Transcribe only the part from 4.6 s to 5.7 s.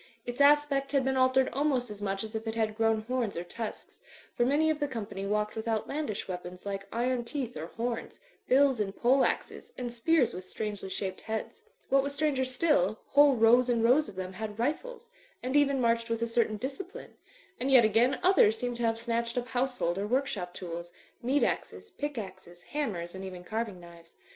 of the company walked with